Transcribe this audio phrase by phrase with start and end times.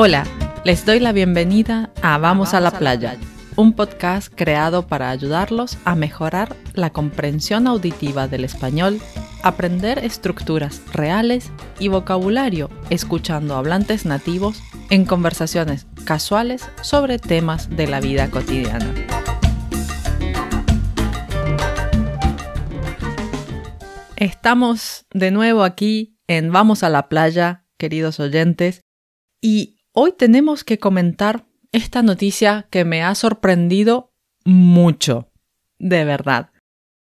[0.00, 0.24] Hola,
[0.62, 3.16] les doy la bienvenida a Vamos a la playa,
[3.56, 9.00] un podcast creado para ayudarlos a mejorar la comprensión auditiva del español,
[9.42, 17.98] aprender estructuras reales y vocabulario escuchando hablantes nativos en conversaciones casuales sobre temas de la
[17.98, 18.94] vida cotidiana.
[24.14, 28.82] Estamos de nuevo aquí en Vamos a la playa, queridos oyentes,
[29.40, 34.12] y hoy tenemos que comentar esta noticia que me ha sorprendido
[34.44, 35.32] mucho,
[35.80, 36.52] de verdad.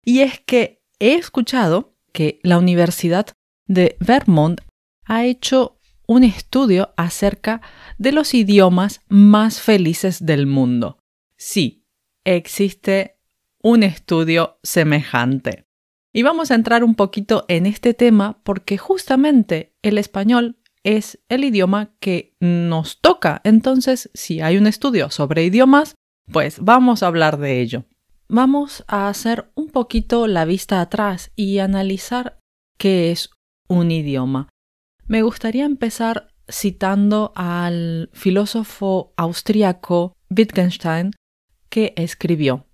[0.02, 3.27] Y es que he escuchado que la Universidad
[3.66, 4.62] de Vermont
[5.05, 7.60] ha hecho un estudio acerca
[7.98, 10.98] de los idiomas más felices del mundo.
[11.36, 11.84] Sí,
[12.24, 13.19] existe
[13.62, 15.66] un estudio semejante.
[16.14, 20.56] Y vamos a entrar un poquito en este tema porque justamente el español
[20.87, 23.41] es el idioma que nos toca.
[23.45, 25.95] Entonces, si hay un estudio sobre idiomas,
[26.33, 27.84] pues vamos a hablar de ello.
[28.29, 32.41] Vamos a hacer un poquito la vista atrás y analizar
[32.79, 33.31] qué es
[33.69, 34.48] un idioma.
[35.07, 41.12] Me gustaría empezar citando al filósofo austriaco Wittgenstein
[41.69, 42.67] que escribió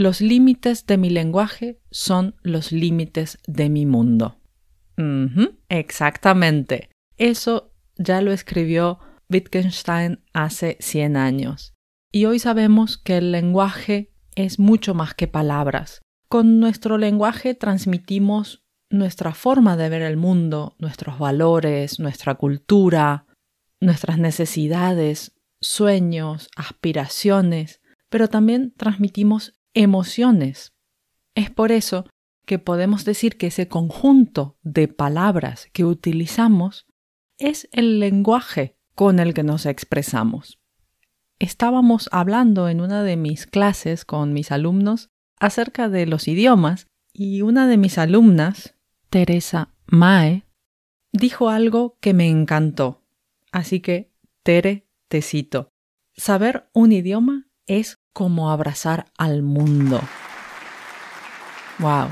[0.00, 4.36] los límites de mi lenguaje son los límites de mi mundo.
[5.68, 6.89] exactamente.
[7.20, 11.74] Eso ya lo escribió Wittgenstein hace 100 años.
[12.10, 16.00] Y hoy sabemos que el lenguaje es mucho más que palabras.
[16.30, 23.26] Con nuestro lenguaje transmitimos nuestra forma de ver el mundo, nuestros valores, nuestra cultura,
[23.80, 30.72] nuestras necesidades, sueños, aspiraciones, pero también transmitimos emociones.
[31.34, 32.06] Es por eso
[32.46, 36.86] que podemos decir que ese conjunto de palabras que utilizamos
[37.40, 40.60] es el lenguaje con el que nos expresamos.
[41.38, 45.08] Estábamos hablando en una de mis clases con mis alumnos
[45.38, 48.76] acerca de los idiomas y una de mis alumnas,
[49.08, 50.44] Teresa Mae,
[51.12, 53.02] dijo algo que me encantó.
[53.50, 54.12] Así que,
[54.42, 55.72] Tere, te cito.
[56.14, 60.00] Saber un idioma es como abrazar al mundo.
[61.78, 62.08] Wow.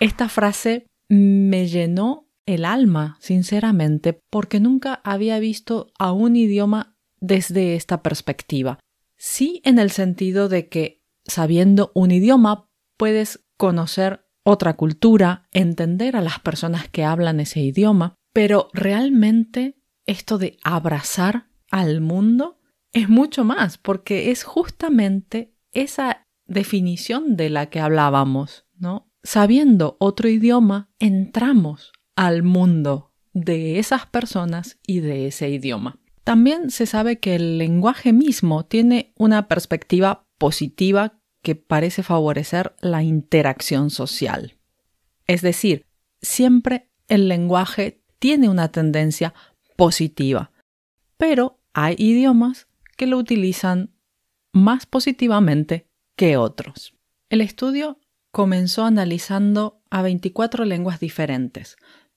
[0.00, 7.74] Esta frase me llenó el alma, sinceramente, porque nunca había visto a un idioma desde
[7.74, 8.78] esta perspectiva.
[9.16, 16.20] Sí en el sentido de que sabiendo un idioma puedes conocer otra cultura, entender a
[16.20, 22.60] las personas que hablan ese idioma, pero realmente esto de abrazar al mundo
[22.92, 29.10] es mucho más, porque es justamente esa definición de la que hablábamos, ¿no?
[29.24, 35.98] Sabiendo otro idioma, entramos al mundo de esas personas y de ese idioma.
[36.24, 43.02] También se sabe que el lenguaje mismo tiene una perspectiva positiva que parece favorecer la
[43.02, 44.56] interacción social.
[45.26, 45.86] Es decir,
[46.20, 49.34] siempre el lenguaje tiene una tendencia
[49.76, 50.50] positiva,
[51.16, 52.66] pero hay idiomas
[52.96, 53.94] que lo utilizan
[54.52, 56.94] más positivamente que otros.
[57.28, 58.00] El estudio
[58.32, 61.76] comenzó analizando a 24 lenguas diferentes,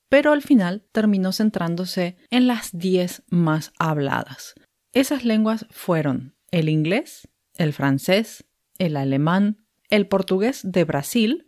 [0.09, 4.55] pero al final terminó centrándose en las 10 más habladas.
[4.91, 8.45] Esas lenguas fueron el inglés, el francés,
[8.79, 11.47] el alemán, el portugués de Brasil,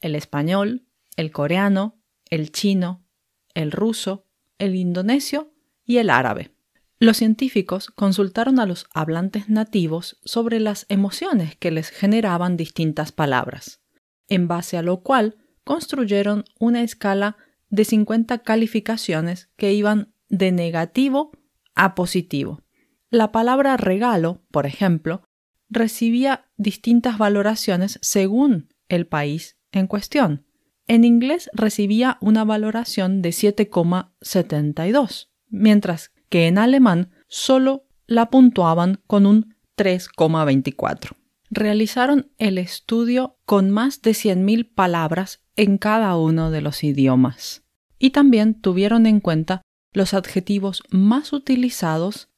[0.00, 1.98] el español, el coreano,
[2.28, 3.06] el chino,
[3.54, 4.26] el ruso,
[4.58, 5.52] el indonesio
[5.84, 6.50] y el árabe.
[6.98, 13.80] Los científicos consultaron a los hablantes nativos sobre las emociones que les generaban distintas palabras,
[14.28, 17.36] en base a lo cual construyeron una escala
[17.70, 21.32] de 50 calificaciones que iban de negativo
[21.74, 22.62] a positivo.
[23.10, 25.22] La palabra regalo, por ejemplo,
[25.68, 30.46] recibía distintas valoraciones según el país en cuestión.
[30.86, 39.24] En inglés recibía una valoración de 7,72, mientras que en alemán solo la puntuaban con
[39.26, 41.16] un 3,24.
[41.56, 47.62] Realizaron el estudio con más de 100.000 palabras en cada uno de los idiomas
[47.96, 49.62] y también tuvieron en cuenta
[49.92, 52.28] los adjetivos más utilizados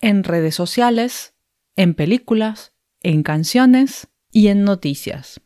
[0.00, 1.34] en redes sociales,
[1.76, 2.72] en películas,
[3.02, 5.42] en canciones y en noticias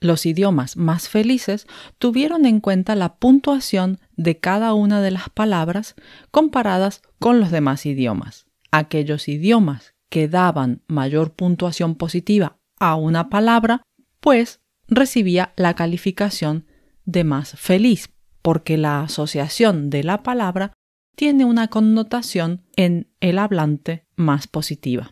[0.00, 1.66] los idiomas más felices
[1.98, 5.94] tuvieron en cuenta la puntuación de cada una de las palabras
[6.30, 8.46] comparadas con los demás idiomas.
[8.70, 13.82] Aquellos idiomas que daban mayor puntuación positiva a una palabra,
[14.20, 16.66] pues recibía la calificación
[17.04, 18.10] de más feliz,
[18.42, 20.72] porque la asociación de la palabra
[21.16, 25.10] tiene una connotación en el hablante más positiva.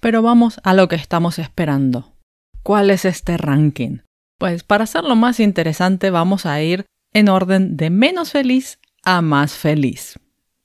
[0.00, 2.16] Pero vamos a lo que estamos esperando.
[2.62, 3.98] ¿Cuál es este ranking?
[4.38, 9.54] Pues para hacerlo más interesante vamos a ir en orden de menos feliz a más
[9.54, 10.18] feliz.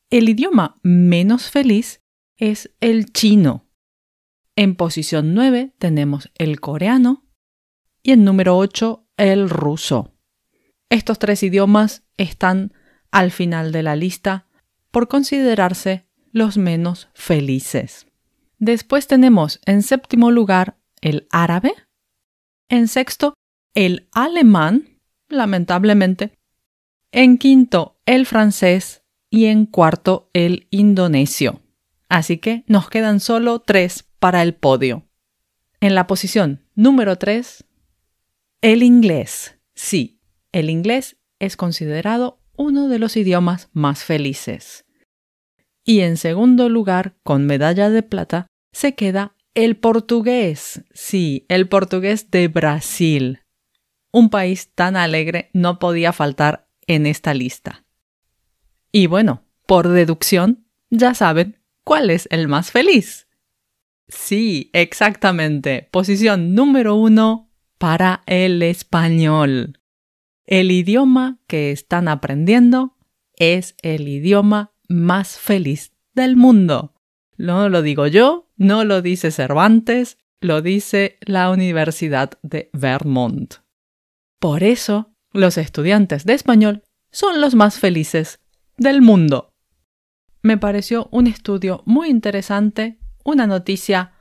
[0.10, 2.02] El idioma menos feliz
[2.38, 3.65] es el chino.
[4.56, 7.26] En posición 9 tenemos el coreano
[8.02, 10.14] y en número 8 el ruso.
[10.90, 12.74] Estos tres idiomas están
[13.12, 14.48] al final de la lista
[14.92, 18.08] por considerarse los menos felices.
[18.58, 21.74] Después tenemos en séptimo lugar el árabe,
[22.70, 23.34] en sexto
[23.74, 26.38] el alemán, lamentablemente,
[27.12, 31.62] en quinto el francés y en cuarto el indonesio.
[32.08, 35.08] Así que nos quedan solo tres para el podio.
[35.82, 37.64] En la posición número 3,
[38.62, 39.60] el inglés.
[39.76, 40.20] Sí,
[40.52, 44.84] el inglés es considerado uno de los idiomas más felices.
[45.84, 50.82] Y en segundo lugar, con medalla de plata, se queda el portugués.
[50.92, 53.44] Sí, el portugués de Brasil.
[54.12, 57.86] Un país tan alegre no podía faltar en esta lista.
[58.92, 63.25] Y bueno, por deducción, ya saben cuál es el más feliz.
[64.08, 65.88] Sí, exactamente.
[65.92, 69.80] Posición número uno para el español.
[70.46, 72.98] El idioma que están aprendiendo
[73.36, 76.94] es el idioma más feliz del mundo.
[77.38, 83.56] No lo digo yo, no lo dice Cervantes, lo dice la Universidad de Vermont.
[84.40, 88.40] Por eso, los estudiantes de español son los más felices
[88.78, 89.54] del mundo.
[90.42, 94.14] Me pareció un estudio muy interesante, una noticia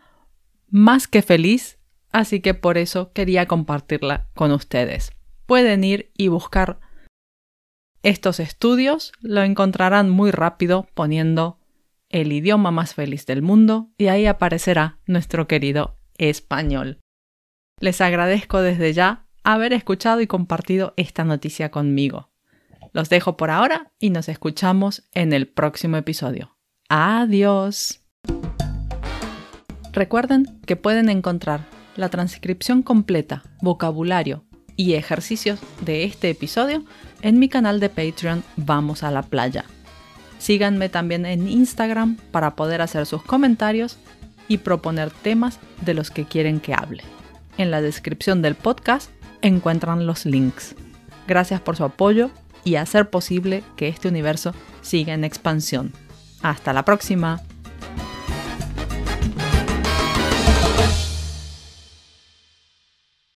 [0.68, 1.78] más que feliz,
[2.10, 5.12] así que por eso quería compartirla con ustedes
[5.46, 6.80] pueden ir y buscar
[8.02, 9.12] estos estudios.
[9.20, 11.58] Lo encontrarán muy rápido poniendo
[12.08, 17.00] el idioma más feliz del mundo y ahí aparecerá nuestro querido español.
[17.80, 22.30] Les agradezco desde ya haber escuchado y compartido esta noticia conmigo.
[22.92, 26.56] Los dejo por ahora y nos escuchamos en el próximo episodio.
[26.88, 28.00] Adiós.
[29.94, 31.60] Recuerden que pueden encontrar
[31.94, 34.44] la transcripción completa, vocabulario
[34.74, 36.84] y ejercicios de este episodio
[37.22, 39.64] en mi canal de Patreon Vamos a la Playa.
[40.38, 43.96] Síganme también en Instagram para poder hacer sus comentarios
[44.48, 47.04] y proponer temas de los que quieren que hable.
[47.56, 49.12] En la descripción del podcast
[49.42, 50.74] encuentran los links.
[51.28, 52.30] Gracias por su apoyo
[52.64, 55.92] y hacer posible que este universo siga en expansión.
[56.42, 57.40] Hasta la próxima.